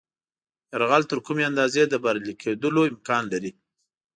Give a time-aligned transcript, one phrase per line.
[0.71, 3.51] یرغل تر کومې اندازې د بریالي کېدلو امکان لري.